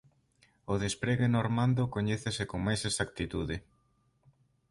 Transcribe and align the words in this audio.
O 0.73 0.75
despregue 0.85 1.31
normando 1.37 1.91
coñécese 1.95 2.43
con 2.51 2.59
máis 2.67 2.81
exactitude. 2.89 3.55